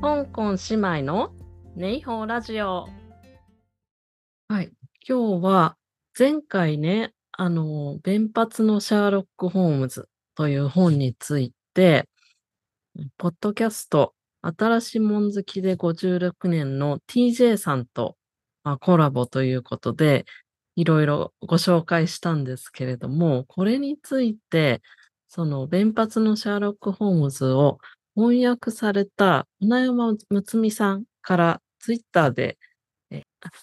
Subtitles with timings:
[0.00, 1.32] 香港姉妹の
[1.74, 2.86] ネイホーラジオ。
[4.48, 4.70] はい。
[5.08, 5.76] 今日は
[6.18, 12.08] 前回ね、あの、弁髪のシャーロック・ホームズという本について、
[13.16, 18.16] ポッドキャスト、新しいもん好きで56年の TJ さんと、
[18.64, 20.26] まあ、コラボということで、
[20.76, 24.82] いろいろご紹介したんですけれども、これについて、
[25.28, 27.78] その弁髪のシャーロック・ホームズを
[28.16, 32.58] 翻訳された船山睦美さんからツイッターで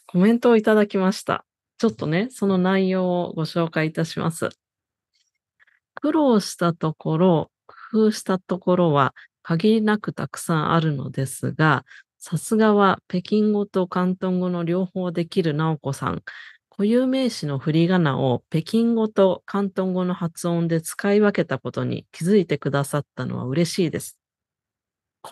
[0.05, 1.45] コメントをいただきました。
[1.77, 4.49] ちょっとね、その内容をご紹介いたします。
[5.95, 7.51] 苦労したところ、
[7.91, 11.85] 工夫したところは限りなくたくさんあるのですが、
[12.19, 16.23] さすがは北京語と広東語の両方できる直子さん。
[16.69, 24.22] 固有名詞の振り仮名を北京語と広東語の発音で使い分けたことに気づいてくださったのは嬉しいです。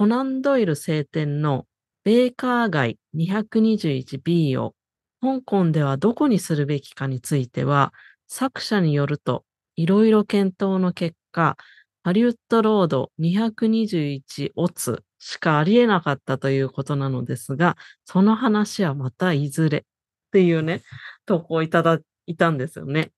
[0.02, 1.68] コナン・ドイル聖典の
[2.04, 4.74] ベーカー街 221B を
[5.22, 7.94] 香港ではどこにするべきかについては、
[8.28, 9.46] 作者によると
[9.76, 11.56] いろいろ検討の結果、
[12.02, 19.84] ハリウッドロード221オツしかありえなかったということなのですが、その話はまたいずれっ
[20.32, 20.82] ていうね、
[21.28, 23.12] 投稿いただいたんですよね。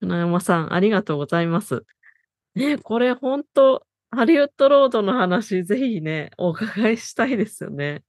[0.00, 1.84] 船山さん、ありがとうございます。
[2.56, 8.02] ね、これ本当ハリウッドロードの話、ぜひね、お伺いしたいですよね。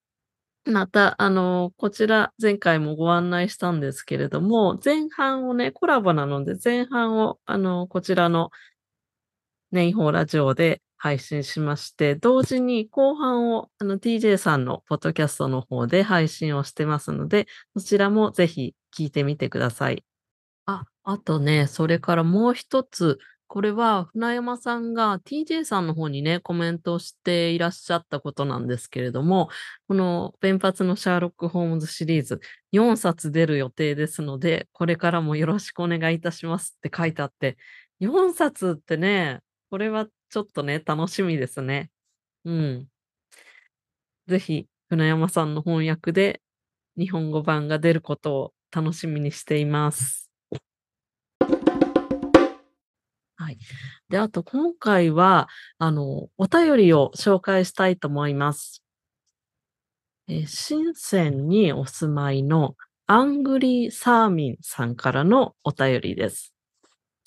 [0.65, 8.51] また、あの、こちら、前回もご案内したんですけれども、前半をね、コラボなので、前半を、あの、こちらの
[9.71, 20.03] ネイホーラジオで配信しまして、同時に後半を、あの、TJ さんのポッドキャストの方で配信をしてますので、そちらもぜひ聞いてみてください。
[20.65, 23.19] あ、あとね、それからもう一つ、
[23.51, 29.49] これは船山さんが TJ さんの方にね、コメントをしていらっしゃったことなんですけれども、
[29.89, 32.39] この弁髪のシャーロック・ホームズシリーズ
[32.71, 37.57] 4冊出る予定ですので、これからもよろしくお願いいたしますって書いてあって、
[37.99, 41.91] 4冊ってね、これはちょっとね、楽しみですね。
[42.45, 42.87] うん。
[44.27, 46.41] ぜひ、船山さんの翻訳で
[46.97, 50.30] 日本語版が出ることを楽しみにしています。
[53.41, 53.57] はい。
[54.09, 58.83] で、あと今回は、あの、お便りを紹介したいと思います。
[60.27, 62.75] え深センにお住まいの
[63.07, 66.53] アングリー・サーミンさんからのお便りです。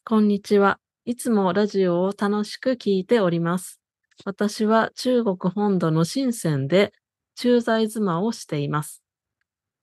[0.04, 0.78] こんにちは。
[1.04, 3.80] いつもラジオを楽しく聞いております。
[4.24, 6.92] 私は中国本土の深センで
[7.34, 9.02] 駐在妻をしています。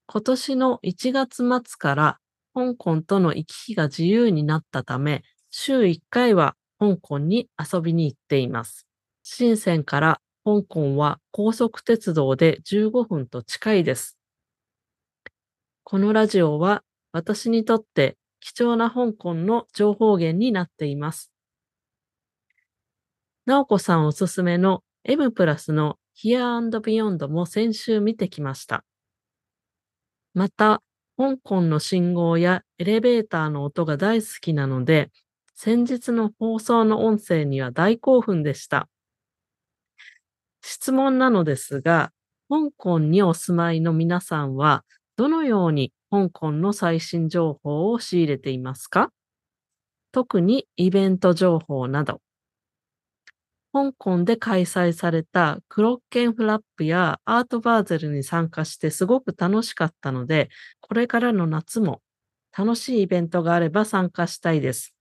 [0.06, 2.18] 今年の1月末から
[2.54, 5.22] 香港との行き来が自由になったため、
[5.54, 8.86] 週1回は香港に遊びに行っています。
[9.22, 14.16] 深センから香港は高速鉄道で15分と近いです。
[15.84, 16.82] このラジオは
[17.12, 21.30] 私にとって貴重な香港の情報源になっています。
[23.44, 28.84] 直子さんおすすめの M プラスの Here and Beyond も先週見てきました。
[30.32, 30.82] また、
[31.18, 35.10] 香港の信号やエレベーターの音が大好きなので、
[35.64, 38.88] 先日の放送の音声には大興奮でした。
[40.60, 42.10] 質問なのですが、
[42.48, 44.82] 香港にお住まいの皆さんは、
[45.14, 49.12] どのように香港の最新情報を仕入れていますか？
[50.10, 52.20] 特にイベント情報など。
[53.72, 60.48] 香港で開催されたクロッケンフラップやアートバーゼルに参加してすごく楽しかったので、
[60.80, 62.02] これからの夏も
[62.50, 64.92] 楽しいイベントがあれば参加したいです。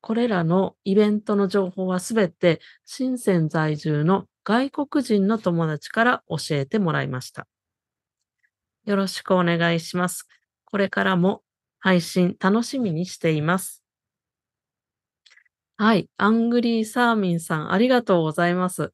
[0.00, 7.46] これらのイベントの情報はすべて深セン在住の外国人の友達から教えてもらいました。
[8.84, 10.28] よろしくお願いします。
[10.64, 11.42] これからも
[11.80, 13.82] 配信楽しみにしています。
[15.78, 16.08] はい。
[16.16, 18.92] アングリーサーミンさん、ありがとうございます。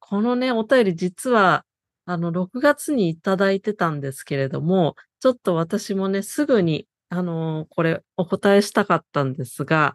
[0.00, 1.64] このね、お便り実は、
[2.06, 9.94] あの、6月にいただいてたんですけれども、ちょっと私もね、すぐに、あの、これ、お答えしたかったんですが、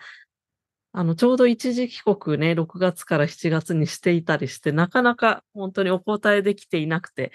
[0.92, 7.32] あの、ちょうど一時帰国ね、6月から7月にしていたりして、なかなか本当にお答えできていなくて、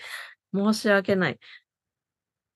[0.55, 1.39] 申し訳ない。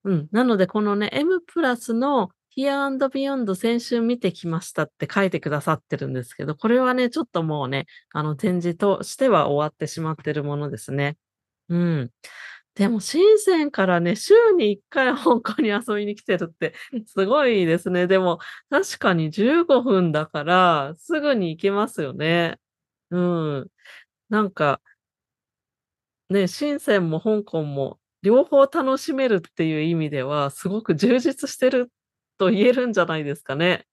[0.05, 0.29] うん。
[0.33, 11.17] なので、このね、M プラスの Here and Beyond 先週見てきましたって書いてくださってるんですけど、これはね、ちょっともうね、あの、展示としては終わってしまってるものですね。
[11.69, 12.11] うん。
[12.79, 16.75] でも、深センからね、週に1回香港に遊びに来てるって、
[17.07, 18.07] すごいですね。
[18.07, 18.39] でも、
[18.71, 22.57] 確かに15分だから、すぐに行けますよね。
[23.11, 23.69] うん。
[24.29, 24.81] なんか、
[26.31, 31.91] ね、深センも香港も両方楽しめるっていう意味では、すごく充実してる
[32.39, 33.87] と言えるんじゃないですかね。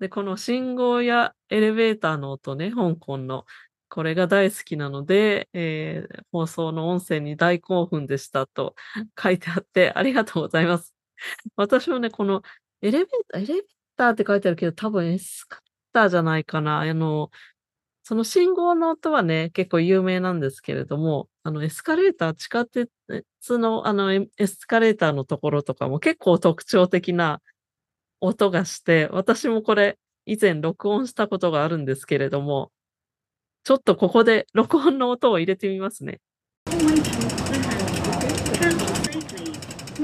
[0.00, 3.46] で、この信号やエレベーターの音ね、香港の、
[3.92, 8.74] これが大好きなので、ええ、放送の音声に大興奮でしたと
[9.22, 10.94] 書いてあってありがとうございます。
[11.56, 12.40] 私もね、この
[12.80, 13.64] エレベーターエレベー
[13.98, 16.80] ターって書いてあるけど、多分エスカレーターじゃないかな。
[16.80, 17.30] あの、
[18.02, 22.88] その信号の音はね、結構有名なんですけれども、あのエスカレーター、地下鉄
[23.50, 27.42] のあのエスカレーターのところとかも結構特徴的な
[28.20, 32.72] 音がして、私もこれ以前録音したことがあるんですけれども、
[33.64, 36.20] ちょっとここで録音の音を入れてみますね。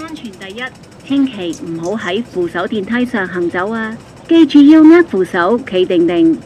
[0.01, 0.63] 安全第一，
[1.05, 3.97] 千祈唔好喺扶手電梯上行走啊！
[4.29, 6.39] 記住要握扶手，企定定。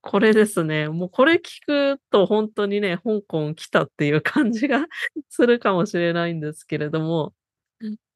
[0.00, 0.88] これですね。
[0.88, 4.86] もうこれ聞くとほんとにね、香港来たっていう感じが
[5.30, 7.32] するかもしれないんですけれども、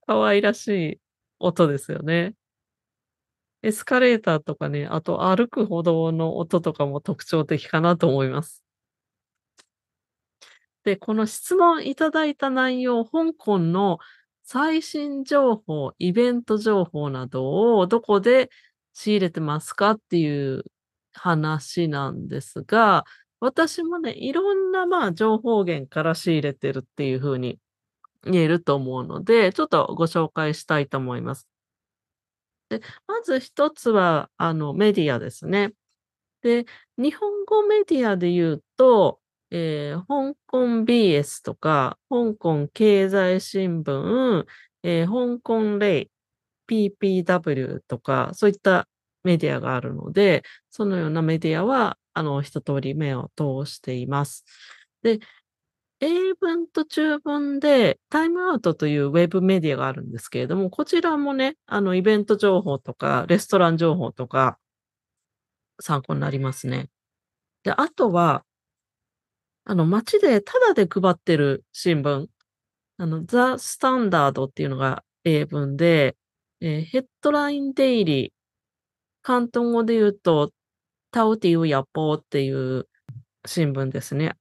[0.06, 1.00] 可愛らしい
[1.40, 2.34] 音ですよね。
[3.62, 8.62] エスカレーターとかね、あと歩く歩道の音とかも特徴的かなと思います。
[10.84, 13.98] で、この質問いただいた内容、香港の
[14.44, 18.50] 最新情報、イベント情報などをどこで
[18.94, 20.64] 仕入れてますかっていう
[21.12, 23.04] 話なんですが、
[23.40, 27.58] 私もね、いろんな、まあ、情報源から仕入れてるっていう風に
[28.24, 31.48] 言えると思うので、ちょっとご紹介したいと思います。
[32.68, 35.72] で、まず一つは、あの、メディアですね。
[36.42, 36.66] で、
[36.98, 39.20] 日本語メディアで言うと、
[39.50, 44.46] ええ、香港 BS とか、香港経済新聞、
[44.82, 46.10] ええ、香港レイ、
[46.68, 48.88] PPW とか、そういった
[49.24, 54.44] メディアがあるので、そのようなメディアは、あの、一通り目を通しています。
[55.02, 55.20] で、
[56.00, 64.58] 英文と中文でタイムアウトというウェブメディアがあるんですけれども、こちらもね、あの、イベント情報とか、レストラン情報とか
[65.80, 66.88] 参考になりますね。
[67.64, 68.44] で、あとは
[69.64, 72.26] あの、街でタダで配ってる新聞、
[72.98, 76.16] あの、ザ・スタンダードっていうのが英文で、
[76.60, 78.32] ええ、ヘッドラインデイリー、
[79.24, 80.52] 広東語で言うと、
[81.12, 82.88] タオティウヤポーっていう
[83.46, 84.36] 新聞ですね。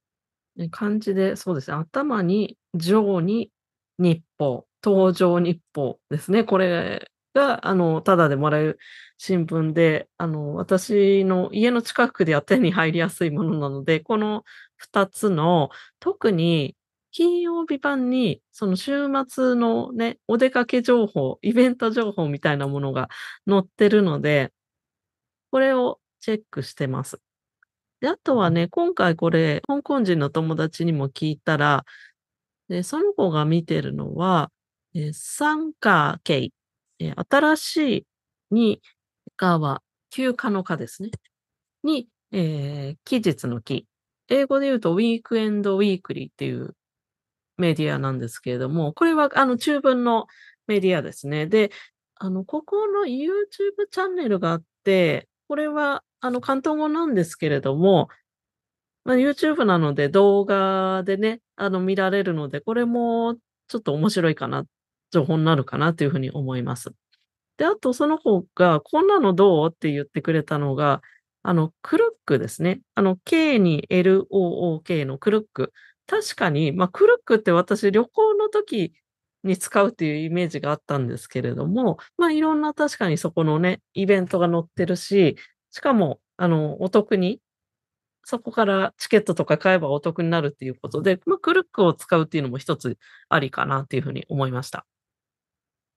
[0.70, 3.50] 漢字でそうですね、頭に上に
[3.98, 6.44] 日報、東条日報ですね。
[6.44, 8.78] これが、あの、タダでもらえる
[9.18, 14.44] 新聞で、あの、私の家の近くでは手に入りやすいものなので、この
[14.76, 15.70] 2つの、
[16.00, 16.76] 特に
[17.12, 23.08] 金曜日版に、その週末のね、お出かけ情報、イベント情報みたいなものが
[23.48, 24.52] 載ってるので、
[25.50, 27.20] これをチェックしてます。
[28.00, 31.84] で、あとはね、今回これ、香港人の友達にも聞いたら、
[32.68, 34.50] で、その子が見てるのは、
[34.94, 36.54] え、サンカーケイ、
[37.00, 38.06] え、新しい
[38.54, 38.82] に、
[39.36, 41.10] かは休暇の課ですね。
[41.84, 43.86] に、ええ、期日の期。
[44.28, 46.76] 英語で言うとウィークエンドウィークリーっていう
[47.58, 50.26] メディアなんですけれども、これはあの中文の
[50.68, 51.46] メディアですね。
[51.46, 51.70] で、
[52.16, 58.08] あの、ここの YouTube チャンネルがあって、これはあの広東語なんですけれども、
[59.04, 63.36] ま、YouTube なので動画でね、あの見られるので、これも
[63.68, 64.64] ちょっと面白いかな、
[65.12, 66.92] 情報になるかなという風に思います。
[67.58, 71.02] で、あとその子が「こんなのどう？」って言ってくれたのが、
[71.44, 72.80] あの、クルックですね。
[72.96, 75.72] あの、K に LOOK のクルック。
[76.08, 78.92] 確かに、ま、クルックって私旅行の時
[79.44, 85.36] に使うっていうイメージがあったんですけれども、ま、いろんな確かにそこのね、イベントが載ってるし、
[85.78, 87.40] しかも、あの、お得に、
[88.24, 94.86] そこからチケットとか買えばお得になるっていうことで、ま、クルックを使うっていうのも一つありかなっていう風に思いました。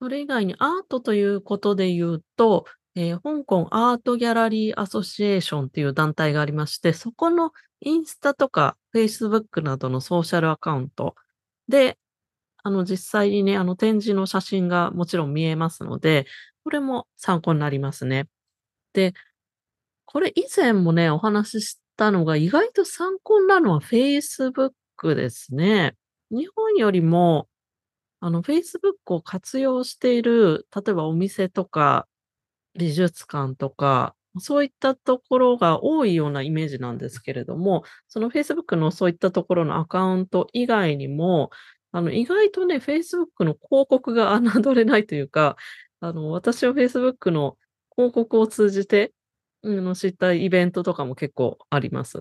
[0.00, 11.16] それ以外にアートということで言うと、ええ、香港アートギャラリーアソシエーションっていう団体がありまして、そこのインスタとかフェイスブックなどのソーシャルアカウント
[11.68, 11.98] で、
[12.64, 16.26] あの、実際にね、あの、展示の写真がもちろん見えますので、
[16.64, 18.28] これも参考になりますね。
[18.94, 19.14] で、
[20.12, 25.96] これ以前もね、お話ししたのが、意外と参考んなるのはフェイスブックですね。
[26.30, 27.48] 日本よりも、
[28.20, 32.06] あの、フェイスブックを活用している、例えばお店とか
[32.78, 41.50] 美術館とか、そういったところが多いようなイメージなんですけれども、その Facebook のそういったところのアカウント以外にも、
[41.92, 45.56] あの、意外とね、Facebook の広告が侮れないというか、
[46.00, 47.56] あの、私は Facebook の
[47.96, 49.12] 広告を通じて、
[49.64, 52.20] の、知ったイベントとかも結構あります。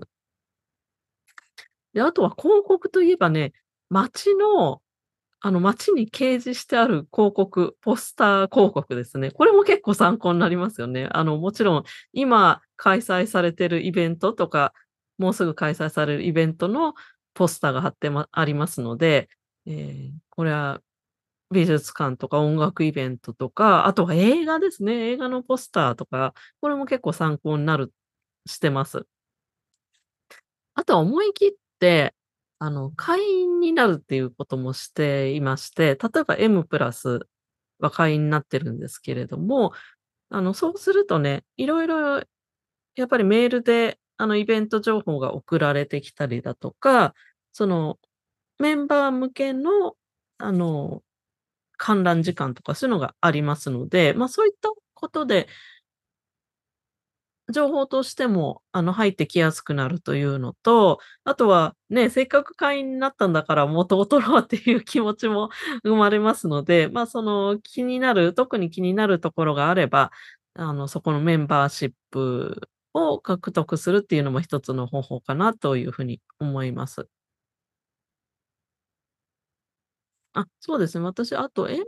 [1.94, 3.54] で、あとは広告といえばね、
[3.90, 4.82] 街の、
[5.42, 9.32] あの、街に掲示してある広告、ポスター広告ですね。
[9.32, 11.10] これも結構参考になりますよね。
[11.12, 11.84] あの、もちろん
[12.14, 14.74] 今開催されてるイベントとか、
[15.18, 16.94] もうすぐ開催されるイベントの
[17.34, 19.30] ポスターが貼ってまありますので、
[19.66, 20.82] えー、これは
[21.52, 25.12] 美術館とか音楽イベントとか、あとは映画ですね。
[25.12, 27.94] 映画のポスターとか、これも結構参考になる
[28.48, 29.06] してます。
[30.76, 32.14] あとは思い切って、
[32.60, 37.28] あの、会員になるっていうこともしていまして、例えば M+ プラス
[37.80, 39.74] は会員になってるんですけれども、
[40.30, 42.24] あの、そうするとね、いろいろ
[42.96, 47.16] やっぱりメールで、あの、イベント情報が送られてきたりだとか、
[47.54, 48.00] その、
[48.60, 49.96] メンバー向けの、
[50.40, 51.04] あの、
[51.82, 55.48] 観覧時間とかそういうのがありますので、ま、そういったことで
[57.52, 65.50] 情報としても、あの、入ってきやすくなるというのと、あとは、ね、せっかく会員になったんだから元を取ろうっていう気持ちも
[65.84, 70.12] 生まれますので、まあ、その気になる特に気になるところがあれば、
[70.56, 77.08] あの、そこのメンバーシップを獲得するっていうのも一つの方法かなというふうに思います。
[80.34, 81.06] あ、そうですね。
[81.06, 81.84] 私、あと M+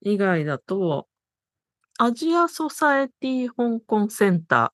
[0.00, 1.08] 以外だと、
[1.98, 4.72] アジアソサエティ香港センタ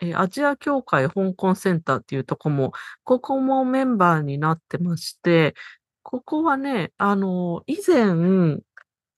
[0.00, 2.72] ー、え、アジア協会香港センターっていうとこも、
[3.04, 5.54] ここもメンバーになってまして、
[6.02, 8.60] ここはね、あの、以前、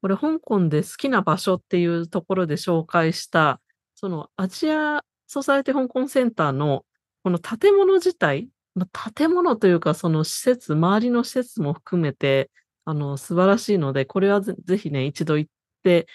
[0.03, 3.61] これ香港で好きな場所っていうところで紹介した、
[3.95, 6.85] そのアジアソサエティ香港センターの
[7.25, 12.51] この建物自体、ま、建物というかその施設、周りの施設も含めて、
[12.85, 15.51] あの、素晴らしいので、これはぜぜひね、一度行っ
[15.83, 16.07] て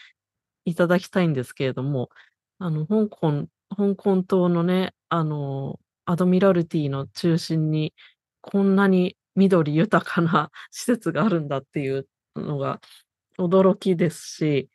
[0.65, 2.09] いただきたいんですけれども、
[2.59, 7.93] あの、香港香港島のね、あの、アドミラルティの中心に、
[8.41, 12.79] こんなに緑豊かな 施設があるんだっていうのが
[13.39, 14.69] 驚きですし、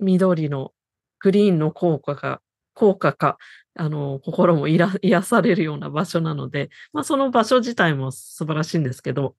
[0.00, 0.72] 緑の
[1.20, 2.40] グリーンの効果が
[2.74, 3.38] 効果か、
[3.74, 9.36] あの、心も 癒されるような場所なので、まあ、その場所自体も素晴らしいんですけど、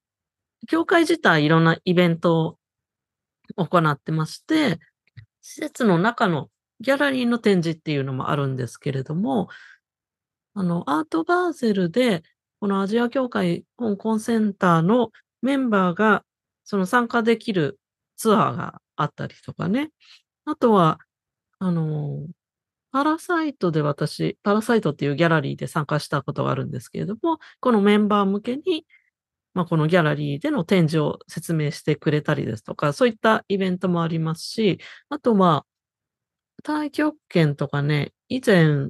[0.68, 2.58] 教会自体いろんなイベント
[3.58, 4.80] を行ってまして
[5.42, 6.50] 施設の中の
[6.80, 9.50] ギャラリーの展示っていうのもあるんですけれども、
[10.54, 12.24] あの、アートバーゼルで、
[12.60, 15.12] このアジア協会香港センターの
[15.42, 16.24] メンバーが、
[16.63, 17.80] その参加できる
[18.16, 19.92] ツアーがあったりとかね。
[20.46, 21.00] あとは、
[21.60, 22.25] あの、
[22.93, 28.85] パラサイトで私、パラサイトっていうギャラリーで参加したことがあるんですけれども、このメンバー向けに、
[29.55, 35.65] ま、このギャラリーでの展示を説明してくれたりですとか、そういったイベントもありますし、あとは、
[36.65, 38.89] 太極拳とかね、以前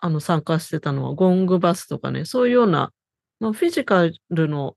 [0.00, 2.92] あの、参加してたのはゴングバスとかね、そういうような、
[3.40, 4.76] ま、フィジカルの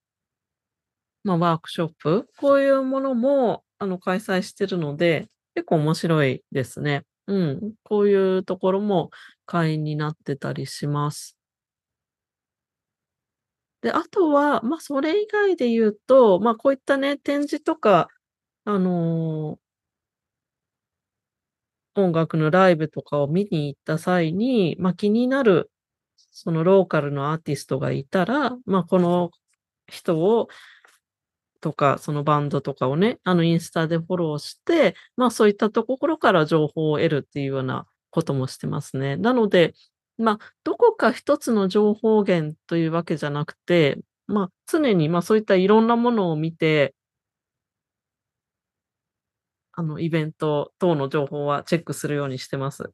[1.23, 7.03] ま、ワークショップ、こういうものも、あの、開催してるので、結構面白いですね。
[7.27, 9.11] うん、こういうところも
[9.45, 11.37] 会員になってたりします。
[13.81, 18.07] で、あとは、まあ、それ以外で言うと、まあ、こういったね、展示とか、
[18.65, 19.59] あの
[21.95, 25.71] 音楽のライブとかを見に行った際に、まあ、気になる、
[26.31, 29.31] そのローカルのアーティストがいたら、まあ、この
[29.87, 30.47] 人を
[31.61, 39.17] とか、そのバンドとかをね、あの、インスタでフォローして、まあ、そういったところから情報を得るっていうようなこともしてますね。
[39.17, 39.73] なので、
[40.17, 46.93] まあ、どこか一つの情報源というわけじゃなくて、まあ、常に、ま、そういったいろんなものを見て
[49.73, 52.91] あの、イベント等の情報はチェックするようにしてます。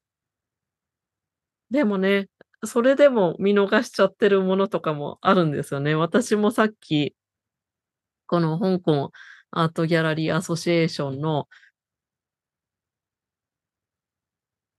[1.71, 2.27] でもね、
[2.65, 5.95] それでも見逃しちゃってるものとかもあるんですよね。
[5.95, 7.15] 私もさっき
[8.33, 9.11] この香港
[9.51, 11.47] アートギャラリーアソシエーションの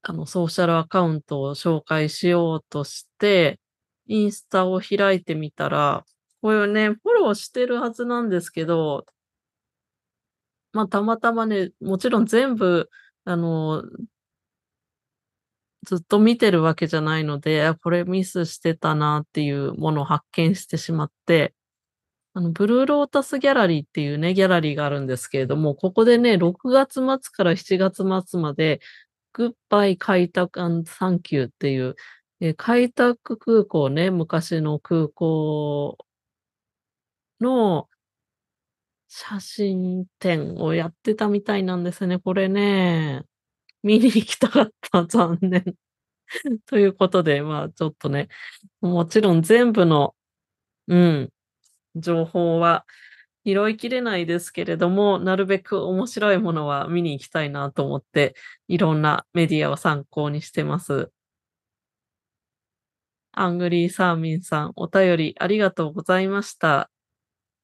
[0.03, 3.61] あの、ソーシャルアカウントを紹介しようとして、
[4.07, 6.05] インスタを開いてみたら、
[6.43, 9.07] これね、フォローしてるはずなんですけど
[10.73, 12.91] まあ、たまたまね、もちろん全部、
[13.25, 13.85] あの
[15.85, 21.55] ずっと見てるわけじゃないので、これミスしてたなっていうものを発見してしまって、
[22.37, 28.81] あの、ブルーロータスギャラリーっていうね、ギャラリーがあるんですけれども、ここでね、6月末から7月末まで、
[29.33, 31.95] グッバイ開拓アンサンキューっていう、
[32.41, 35.97] え、開拓空港ね、昔の空港
[37.41, 37.89] の
[39.09, 43.25] 写真展をやってたみたいなんですね、これね。
[43.83, 45.65] 見に行きたかった、 残念。
[46.67, 48.29] ということで、まあ、ちょっとね、
[48.81, 50.15] もちろん全部の
[50.89, 51.33] うん。
[51.97, 52.85] 情報は
[53.45, 58.35] 拾いきれないですけれども、なるべく面白いものは見に行きたいなと思って、
[58.69, 61.11] いろんなメディアを参考にしてます。
[63.33, 66.91] アングリーサーミンさん、お便りありがとうございました。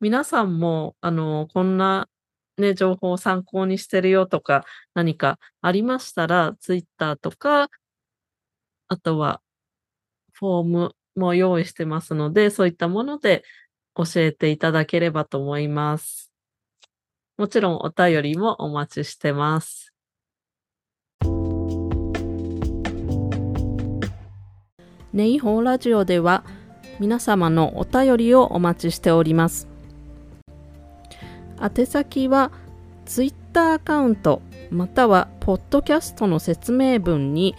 [0.01, 2.09] 皆さんも、あの、こんな
[2.59, 7.71] ね、情報を参考にしてるよとか、何かありましたら、ツイッターとか、
[8.89, 9.41] あとは、
[10.33, 13.45] フォームも用意してますので、そういったもので
[13.95, 16.31] 教えていただければと思います。
[17.37, 19.95] もちろんお便りもお待ちしてます。
[25.13, 26.45] ネイホーラジオでは
[27.01, 29.69] 皆様のお便りをお待ちしております。
[31.61, 32.53] 宛先は
[33.07, 37.57] Twitter アカウントまたはポッドキャストの説明文に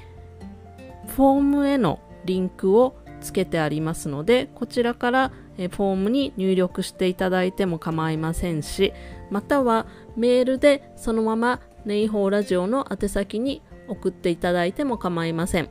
[1.07, 8.93] フォームへのリンクをつけてありますのでこちらからフォームに入力していただいても構いませんし
[9.29, 15.69] またはメールでそのままネイホーラジオの宛先に送っていただいても構いません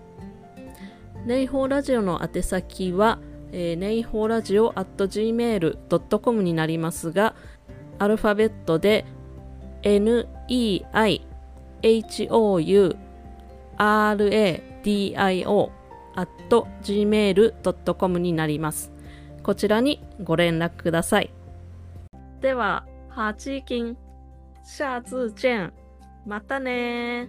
[1.25, 3.19] ネイホーラジオの宛先は、
[3.53, 7.35] えー、ネイホーラジオ at gmail.com になりますが
[7.99, 9.05] アルファベットで
[9.83, 10.91] neihouradio
[16.17, 16.29] at
[16.83, 18.93] gmail.com になります。
[19.43, 21.31] こちらにご連絡ください。
[22.41, 23.97] では、ハチキン、
[24.65, 25.73] 下次见。
[26.27, 27.29] またね